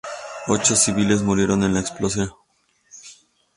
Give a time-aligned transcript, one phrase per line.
[0.47, 2.31] Ocho civiles murieron en la explosión.